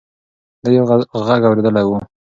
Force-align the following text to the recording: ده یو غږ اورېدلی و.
ده 0.63 0.69
یو 0.77 0.85
غږ 1.27 1.41
اورېدلی 1.47 1.83
و. 1.87 1.89